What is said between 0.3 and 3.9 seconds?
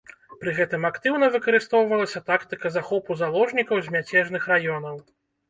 Пры гэтым актыўна выкарыстоўвалася тактыка захопу заложнікаў